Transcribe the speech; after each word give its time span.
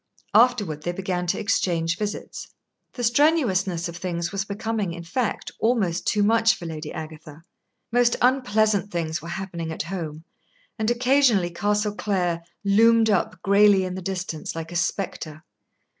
Afterward 0.33 0.81
they 0.81 0.93
began 0.93 1.27
to 1.27 1.37
exchange 1.37 1.95
visits. 1.99 2.47
The 2.93 3.03
strenuousness 3.03 3.87
of 3.87 3.95
things 3.97 4.31
was 4.31 4.45
becoming, 4.45 4.93
in 4.93 5.03
fact, 5.03 5.51
almost 5.59 6.07
too 6.07 6.23
much 6.23 6.55
for 6.55 6.65
Lady 6.65 6.91
Agatha. 6.91 7.43
Most 7.91 8.15
unpleasant 8.19 8.89
things 8.89 9.21
were 9.21 9.27
happening 9.29 9.71
at 9.71 9.83
home, 9.83 10.23
and 10.79 10.89
occasionally 10.89 11.51
Castle 11.51 11.93
Clare 11.93 12.43
loomed 12.63 13.11
up 13.11 13.39
grayly 13.43 13.83
in 13.85 13.93
the 13.93 14.01
distance 14.01 14.55
like 14.55 14.71
a 14.71 14.75
spectre. 14.75 15.43